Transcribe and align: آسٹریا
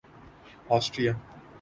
آسٹریا 0.69 1.13